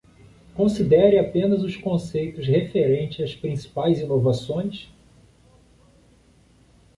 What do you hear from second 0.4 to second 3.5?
Considere apenas os conceitos referentes às